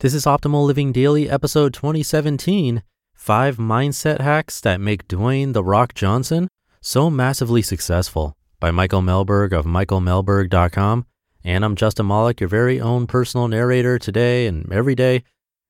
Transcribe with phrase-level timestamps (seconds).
[0.00, 2.82] This is Optimal Living Daily, episode 2017
[3.12, 6.48] Five Mindset Hacks That Make Dwayne The Rock Johnson
[6.80, 11.04] So Massively Successful by Michael Mehlberg of michaelmehlberg.com.
[11.44, 15.22] And I'm Justin Malik, your very own personal narrator today and every day.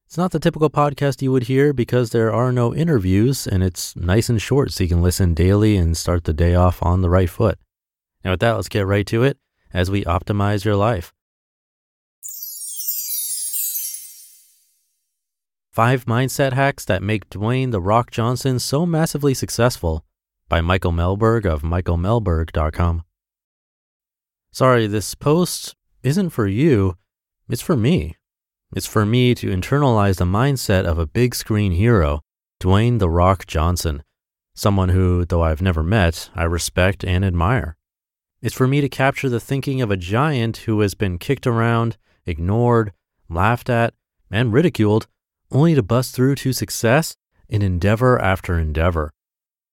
[0.07, 3.97] It's not the typical podcast you would hear because there are no interviews and it's
[3.97, 7.11] nice and short so you can listen daily and start the day off on the
[7.11, 7.59] right foot.
[8.25, 9.39] Now, with that, let's get right to it
[9.75, 11.13] as we optimize your life.
[15.73, 20.05] Five Mindset Hacks That Make Dwayne The Rock Johnson So Massively Successful
[20.49, 23.05] by Michael Mehlberg of michaelmehlberg.com.
[24.51, 26.97] Sorry, this post isn't for you,
[27.49, 28.17] it's for me.
[28.75, 32.21] It's for me to internalize the mindset of a big screen hero,
[32.61, 34.03] Dwayne The Rock Johnson,
[34.57, 37.77] someone who, though I've never met, I respect and admire.
[38.43, 41.97] It's for me to capture the thinking of a giant who has been kicked around,
[42.27, 42.93] ignored,
[43.29, 43.95] laughed at,
[44.33, 45.07] and ridiculed
[45.51, 47.17] only to bust through to success
[47.49, 49.11] in endeavor after endeavor.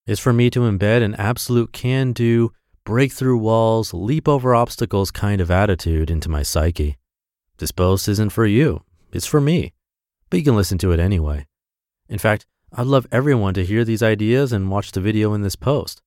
[0.05, 2.51] It's for me to embed an absolute can do,
[2.85, 6.97] break through walls, leap over obstacles kind of attitude into my psyche.
[7.57, 9.73] This post isn't for you, it's for me,
[10.29, 11.45] but you can listen to it anyway.
[12.07, 15.55] In fact, I'd love everyone to hear these ideas and watch the video in this
[15.55, 16.01] post.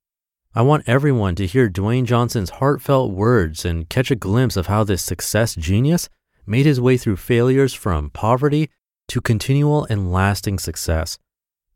[0.55, 4.83] I want everyone to hear Dwayne Johnson's heartfelt words and catch a glimpse of how
[4.83, 6.09] this success genius
[6.47, 8.69] made his way through failures from poverty
[9.11, 11.19] to continual and lasting success.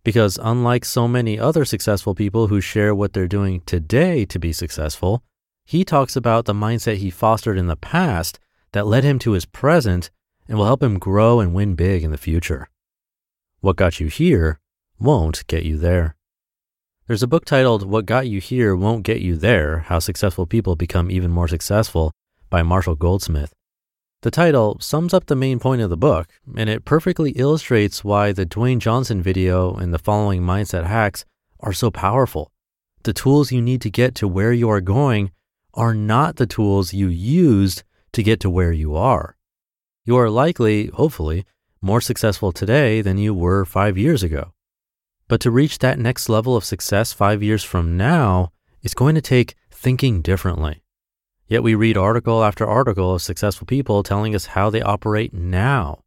[0.04, 4.52] Because unlike so many other successful people who share what they're doing today to be
[4.52, 5.22] successful,
[5.64, 8.38] he talks about the mindset he fostered in the past
[8.72, 10.10] that led him to his present
[10.46, 12.68] and will help him grow and win big in the future.
[13.60, 14.60] What got you here
[14.98, 16.16] won't get you there.
[17.06, 20.76] There's a book titled What Got You Here Won't Get You There How Successful People
[20.76, 22.12] Become Even More Successful
[22.48, 23.52] by Marshall Goldsmith.
[24.24, 28.32] The title sums up the main point of the book, and it perfectly illustrates why
[28.32, 31.26] the Dwayne Johnson video and the following mindset hacks
[31.60, 32.50] are so powerful.
[33.02, 35.30] The tools you need to get to where you are going
[35.74, 37.82] are not the tools you used
[38.12, 39.36] to get to where you are.
[40.06, 41.44] You are likely, hopefully,
[41.82, 44.54] more successful today than you were five years ago.
[45.28, 48.52] But to reach that next level of success five years from now
[48.82, 50.83] is going to take thinking differently.
[51.54, 56.00] Yet we read article after article of successful people telling us how they operate now.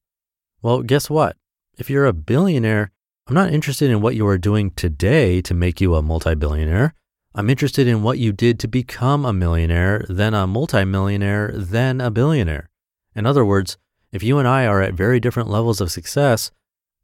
[0.61, 1.37] Well, guess what?
[1.77, 2.91] If you're a billionaire,
[3.27, 6.93] I'm not interested in what you are doing today to make you a multi-billionaire.
[7.33, 12.11] I'm interested in what you did to become a millionaire, then a multimillionaire, then a
[12.11, 12.67] billionaire.
[13.15, 13.77] In other words,
[14.11, 16.51] if you and I are at very different levels of success,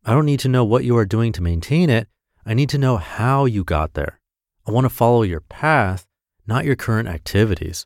[0.04, 2.10] I don't need to know what you are doing to maintain it.
[2.46, 4.20] I need to know how you got there.
[4.68, 6.06] I want to follow your path,
[6.46, 7.86] not your current activities.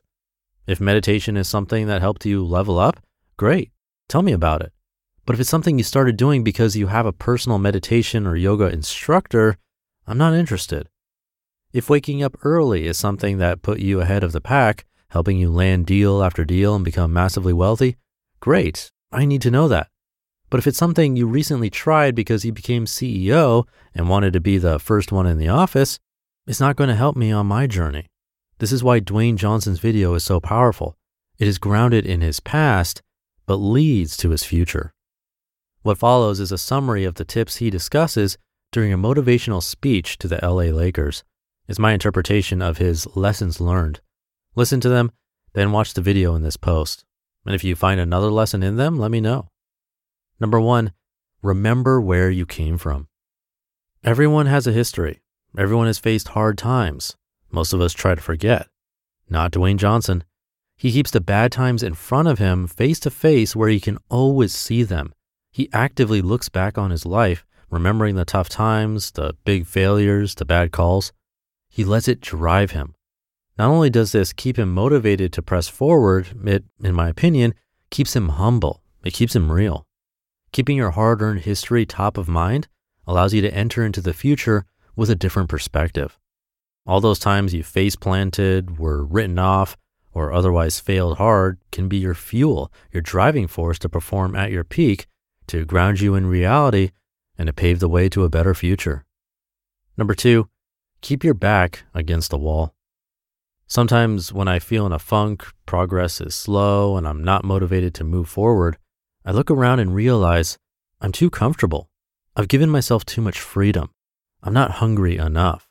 [0.68, 3.00] If meditation is something that helped you level up,
[3.38, 3.70] great.
[4.06, 4.70] Tell me about it.
[5.24, 8.66] But if it's something you started doing because you have a personal meditation or yoga
[8.66, 9.56] instructor,
[10.06, 10.90] I'm not interested.
[11.72, 15.50] If waking up early is something that put you ahead of the pack, helping you
[15.50, 17.96] land deal after deal and become massively wealthy,
[18.40, 18.90] great.
[19.10, 19.88] I need to know that.
[20.50, 23.64] But if it's something you recently tried because you became CEO
[23.94, 25.98] and wanted to be the first one in the office,
[26.46, 28.06] it's not going to help me on my journey.
[28.58, 30.96] This is why Dwayne Johnson's video is so powerful.
[31.38, 33.02] It is grounded in his past,
[33.46, 34.92] but leads to his future.
[35.82, 38.36] What follows is a summary of the tips he discusses
[38.72, 41.22] during a motivational speech to the LA Lakers.
[41.68, 44.00] It's my interpretation of his lessons learned.
[44.56, 45.12] Listen to them,
[45.52, 47.04] then watch the video in this post.
[47.46, 49.48] And if you find another lesson in them, let me know.
[50.40, 50.92] Number one,
[51.42, 53.06] remember where you came from.
[54.02, 55.20] Everyone has a history.
[55.56, 57.16] Everyone has faced hard times.
[57.50, 58.68] Most of us try to forget.
[59.28, 60.24] Not Dwayne Johnson.
[60.76, 63.98] He keeps the bad times in front of him face to face where he can
[64.08, 65.12] always see them.
[65.50, 70.44] He actively looks back on his life, remembering the tough times, the big failures, the
[70.44, 71.12] bad calls.
[71.68, 72.94] He lets it drive him.
[73.58, 77.54] Not only does this keep him motivated to press forward, it, in my opinion,
[77.90, 78.82] keeps him humble.
[79.04, 79.84] It keeps him real.
[80.52, 82.68] Keeping your hard earned history top of mind
[83.06, 84.64] allows you to enter into the future
[84.94, 86.18] with a different perspective.
[86.88, 89.76] All those times you face planted, were written off,
[90.14, 94.64] or otherwise failed hard can be your fuel, your driving force to perform at your
[94.64, 95.06] peak,
[95.48, 96.92] to ground you in reality,
[97.36, 99.04] and to pave the way to a better future.
[99.98, 100.48] Number two,
[101.02, 102.74] keep your back against the wall.
[103.66, 108.04] Sometimes when I feel in a funk, progress is slow, and I'm not motivated to
[108.04, 108.78] move forward,
[109.26, 110.56] I look around and realize
[111.02, 111.90] I'm too comfortable.
[112.34, 113.90] I've given myself too much freedom.
[114.42, 115.67] I'm not hungry enough.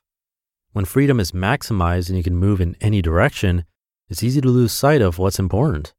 [0.78, 3.66] When freedom is maximized and you can move in any direction,
[4.10, 5.96] it's easy to lose sight of what's important.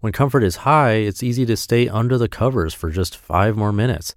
[0.00, 3.70] When comfort is high, it's easy to stay under the covers for just five more
[3.70, 4.14] minutes.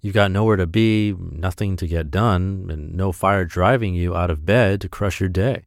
[0.00, 4.28] You've got nowhere to be, nothing to get done, and no fire driving you out
[4.28, 5.66] of bed to crush your day.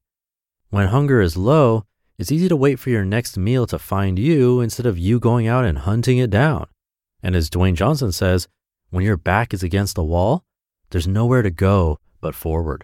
[0.70, 1.86] When hunger is low,
[2.18, 5.48] it's easy to wait for your next meal to find you instead of you going
[5.48, 6.68] out and hunting it down.
[7.24, 8.50] And as Dwayne Johnson says,
[8.90, 10.44] when your back is against the wall,
[10.90, 12.84] there's nowhere to go but forward.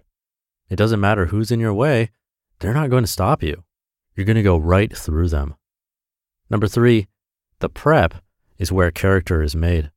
[0.70, 2.12] It doesn't matter who's in your way,
[2.60, 3.64] they're not going to stop you.
[4.16, 5.56] You're going to go right through them.
[6.50, 7.08] Number three,
[7.60, 8.16] the prep
[8.58, 9.92] is where character is made.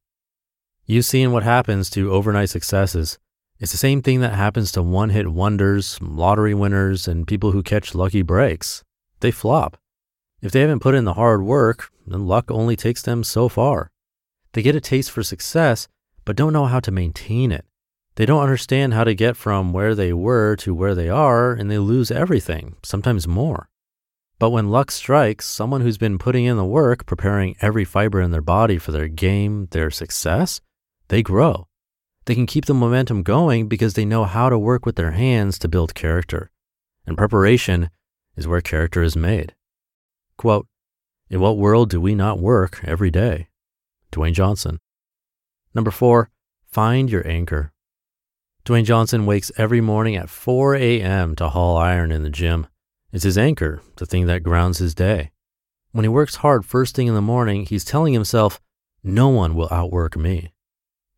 [0.86, 3.18] You've seen what happens to overnight successes.
[3.58, 7.62] It's the same thing that happens to one hit wonders, lottery winners, and people who
[7.62, 8.84] catch lucky breaks.
[9.20, 9.76] They flop.
[10.40, 13.90] If they haven't put in the hard work, then luck only takes them so far.
[14.52, 15.88] They get a taste for success,
[16.24, 17.65] but don't know how to maintain it.
[18.16, 21.70] They don't understand how to get from where they were to where they are, and
[21.70, 23.68] they lose everything, sometimes more.
[24.38, 28.30] But when luck strikes, someone who's been putting in the work, preparing every fiber in
[28.30, 30.62] their body for their game, their success,
[31.08, 31.68] they grow.
[32.24, 35.58] They can keep the momentum going because they know how to work with their hands
[35.60, 36.50] to build character.
[37.06, 37.90] And preparation
[38.34, 39.54] is where character is made.
[40.38, 40.66] Quote,
[41.30, 43.48] In what world do we not work every day?
[44.10, 44.78] Dwayne Johnson.
[45.74, 46.30] Number four,
[46.66, 47.72] find your anchor.
[48.66, 51.36] Dwayne Johnson wakes every morning at 4 a.m.
[51.36, 52.66] to haul iron in the gym.
[53.12, 55.30] It's his anchor, the thing that grounds his day.
[55.92, 58.60] When he works hard first thing in the morning, he's telling himself,
[59.04, 60.52] No one will outwork me.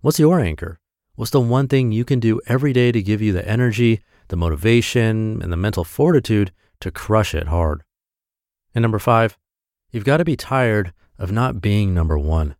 [0.03, 0.79] What's your anchor?
[1.15, 4.37] What's the one thing you can do every day to give you the energy, the
[4.37, 7.83] motivation, and the mental fortitude to crush it hard?
[8.75, 9.39] And number five,
[9.91, 12.57] you've got to be tired of not being number one.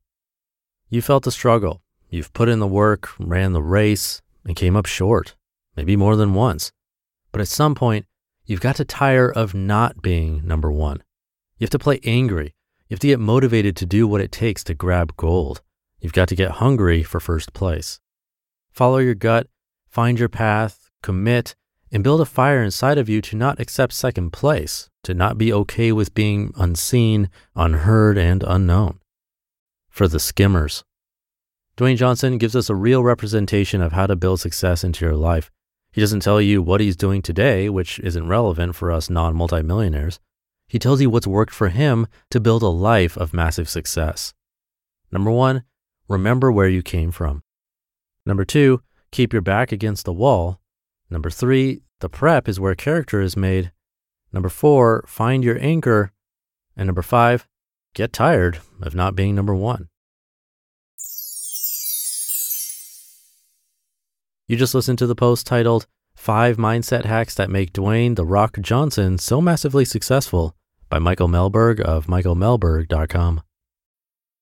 [0.89, 1.83] You felt the struggle.
[2.09, 5.37] You've put in the work, ran the race, and came up short,
[5.77, 6.73] maybe more than once.
[7.31, 8.07] But at some point,
[8.47, 11.05] you've got to tire of not being number one.
[11.59, 12.55] You have to play angry.
[12.89, 15.61] You have to get motivated to do what it takes to grab gold.
[16.01, 18.01] You've got to get hungry for first place.
[18.73, 19.49] Follow your gut,
[19.91, 21.55] find your path, commit,
[21.93, 25.53] and build a fire inside of you to not accept second place, to not be
[25.53, 29.01] okay with being unseen, unheard, and unknown.
[29.91, 30.85] For the skimmers.
[31.79, 35.49] Dwayne Johnson gives us a real representation of how to build success into your life.
[35.93, 40.19] He doesn't tell you what he's doing today, which isn't relevant for us non multimillionaires.
[40.67, 44.35] He tells you what's worked for him to build a life of massive success.
[45.13, 45.63] Number one,
[46.09, 47.45] remember where you came from.
[48.27, 48.83] Number two,
[49.13, 50.61] keep your back against the wall.
[51.09, 53.71] Number three, the prep is where character is made.
[54.33, 56.11] Number four, find your anchor.
[56.77, 57.47] And number five,
[57.95, 59.89] get tired of not being number one.
[64.49, 68.57] You just listened to the post titled Five Mindset Hacks That Make Dwayne The Rock
[68.63, 70.57] Johnson So Massively Successful
[70.89, 73.43] by Michael Mehlberg of michaelmehlberg.com.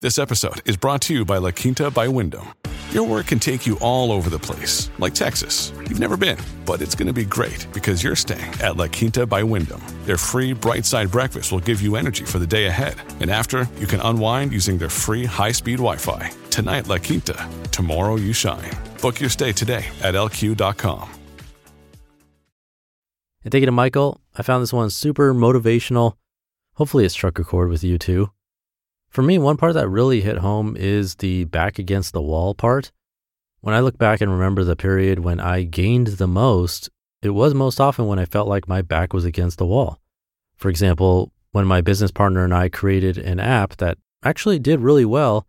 [0.00, 2.54] This episode is brought to you by La Quinta by Wyndham.
[2.92, 5.72] Your work can take you all over the place, like Texas.
[5.76, 9.26] You've never been, but it's going to be great because you're staying at La Quinta
[9.26, 9.82] by Wyndham.
[10.04, 12.94] Their free bright side breakfast will give you energy for the day ahead.
[13.18, 16.30] And after, you can unwind using their free high speed Wi Fi.
[16.50, 17.48] Tonight, La Quinta.
[17.72, 18.70] Tomorrow, you shine.
[19.02, 21.10] Book your stay today at lq.com.
[23.42, 24.20] And thank you to Michael.
[24.36, 26.12] I found this one super motivational.
[26.74, 28.30] Hopefully, it struck a chord with you too.
[29.08, 32.92] For me, one part that really hit home is the back against the wall part.
[33.60, 36.90] When I look back and remember the period when I gained the most,
[37.22, 39.98] it was most often when I felt like my back was against the wall.
[40.56, 45.04] For example, when my business partner and I created an app that actually did really
[45.04, 45.46] well,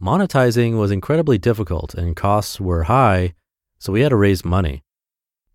[0.00, 3.34] monetizing was incredibly difficult and costs were high,
[3.78, 4.84] so we had to raise money.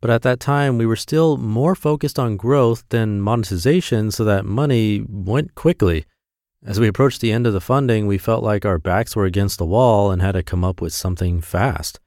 [0.01, 4.45] But at that time, we were still more focused on growth than monetization so that
[4.45, 6.05] money went quickly.
[6.67, 9.57] As we approached the end of the funding, we felt like our backs were against
[9.57, 11.97] the wall and had to come up with something fast.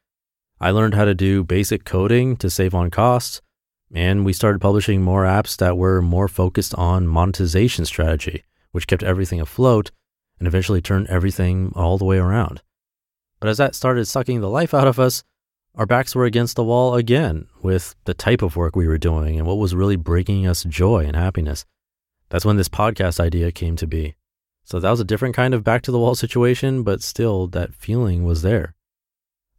[0.61, 3.41] I learned how to do basic coding to save on costs,
[3.91, 9.03] and we started publishing more apps that were more focused on monetization strategy, which kept
[9.03, 9.93] everything afloat
[10.39, 12.61] and eventually turned everything all the way around.
[13.41, 15.25] But as that started sucking the life out of us,
[15.75, 19.39] our backs were against the wall again with the type of work we were doing
[19.39, 21.65] and what was really bringing us joy and happiness.
[22.29, 24.17] That's when this podcast idea came to be.
[24.71, 27.75] So that was a different kind of back to the wall situation, but still that
[27.75, 28.77] feeling was there.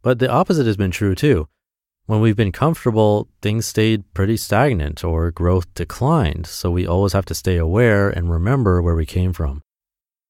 [0.00, 1.48] But the opposite has been true too.
[2.06, 6.46] When we've been comfortable, things stayed pretty stagnant or growth declined.
[6.46, 9.62] So we always have to stay aware and remember where we came from.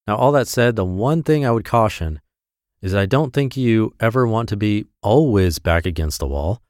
[0.09, 2.21] Now, all that said, the one thing I would caution
[2.81, 6.61] is that I don't think you ever want to be always back against the wall.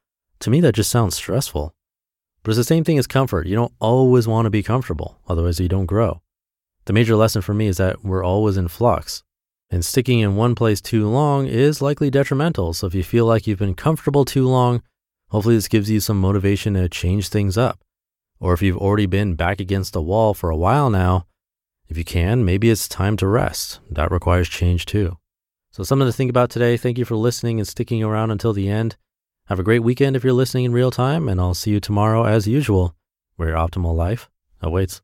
[0.41, 1.73] To me, that just sounds stressful.
[2.43, 3.47] But it's the same thing as comfort.
[3.47, 6.21] You don't always want to be comfortable, otherwise, you don't grow.
[6.85, 9.23] The major lesson for me is that we're always in flux.
[9.69, 12.73] And sticking in one place too long is likely detrimental.
[12.73, 14.83] So if you feel like you've been comfortable too long,
[15.29, 17.79] hopefully this gives you some motivation to change things up.
[18.39, 21.25] Or if you've already been back against the wall for a while now,
[21.87, 23.79] if you can, maybe it's time to rest.
[23.89, 25.17] That requires change too.
[25.71, 26.75] So, something to think about today.
[26.75, 28.95] Thank you for listening and sticking around until the end.
[29.47, 32.23] Have a great weekend if you're listening in real time, and I'll see you tomorrow
[32.23, 32.95] as usual,
[33.35, 34.27] where your optimal life
[34.59, 35.03] awaits.